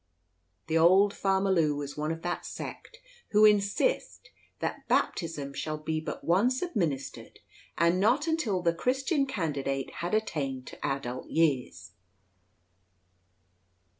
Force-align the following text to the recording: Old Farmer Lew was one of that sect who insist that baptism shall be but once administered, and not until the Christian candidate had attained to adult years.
Old 0.75 1.13
Farmer 1.13 1.51
Lew 1.51 1.75
was 1.75 1.95
one 1.95 2.11
of 2.11 2.23
that 2.23 2.43
sect 2.43 2.97
who 3.33 3.45
insist 3.45 4.31
that 4.57 4.87
baptism 4.87 5.53
shall 5.53 5.77
be 5.77 6.01
but 6.01 6.23
once 6.23 6.63
administered, 6.63 7.37
and 7.77 7.99
not 7.99 8.25
until 8.25 8.63
the 8.63 8.73
Christian 8.73 9.27
candidate 9.27 9.91
had 9.97 10.15
attained 10.15 10.65
to 10.65 10.83
adult 10.83 11.29
years. 11.29 11.91